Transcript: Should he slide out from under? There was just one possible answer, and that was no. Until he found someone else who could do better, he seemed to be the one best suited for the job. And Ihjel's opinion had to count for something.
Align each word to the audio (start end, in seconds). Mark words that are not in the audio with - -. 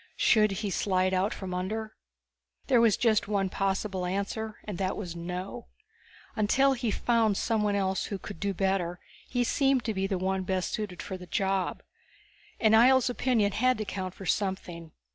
Should 0.17 0.49
he 0.65 0.71
slide 0.71 1.13
out 1.13 1.31
from 1.31 1.53
under? 1.53 1.95
There 2.65 2.81
was 2.81 2.97
just 2.97 3.27
one 3.27 3.49
possible 3.51 4.03
answer, 4.07 4.55
and 4.63 4.79
that 4.79 4.97
was 4.97 5.15
no. 5.15 5.67
Until 6.35 6.73
he 6.73 6.89
found 6.89 7.37
someone 7.37 7.75
else 7.75 8.05
who 8.05 8.17
could 8.17 8.39
do 8.39 8.51
better, 8.51 8.99
he 9.29 9.43
seemed 9.43 9.83
to 9.83 9.93
be 9.93 10.07
the 10.07 10.17
one 10.17 10.41
best 10.41 10.71
suited 10.73 11.03
for 11.03 11.17
the 11.17 11.27
job. 11.27 11.83
And 12.59 12.73
Ihjel's 12.73 13.11
opinion 13.11 13.51
had 13.51 13.77
to 13.77 13.85
count 13.85 14.15
for 14.15 14.25
something. 14.25 14.91